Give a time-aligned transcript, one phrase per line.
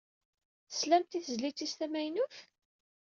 [0.69, 2.35] Teslamt i tezlit-is tamaynut?